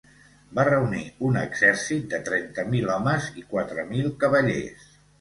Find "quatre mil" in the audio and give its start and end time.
3.55-4.13